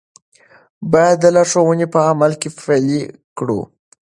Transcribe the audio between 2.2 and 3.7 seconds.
کې پلي کړو.